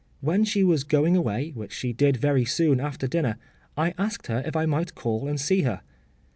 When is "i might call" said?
4.55-5.27